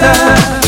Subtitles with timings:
[0.00, 0.59] together.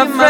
[0.00, 0.29] my friend.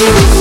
[0.00, 0.39] you.